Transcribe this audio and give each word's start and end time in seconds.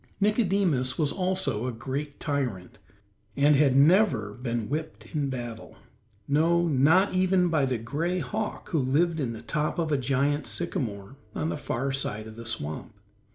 Nicodemus 0.19 0.97
was 0.97 1.11
also 1.11 1.67
a 1.67 1.71
great 1.71 2.19
tyrant, 2.19 2.79
and 3.37 3.55
had 3.55 3.75
never 3.75 4.33
been 4.33 4.67
whipped 4.67 5.13
in 5.13 5.29
battle 5.29 5.75
no, 6.27 6.67
not 6.67 7.13
even 7.13 7.49
by 7.49 7.65
the 7.65 7.77
gray 7.77 8.17
hawk 8.17 8.69
who 8.69 8.79
lived 8.79 9.19
in 9.19 9.33
the 9.33 9.43
top 9.43 9.77
of 9.77 9.91
a 9.91 9.97
giant 9.99 10.47
sycamore, 10.47 11.17
on 11.35 11.49
the 11.49 11.55
far 11.55 11.91
side 11.91 12.25
of 12.25 12.35
the 12.35 12.47
swamp. 12.47 12.95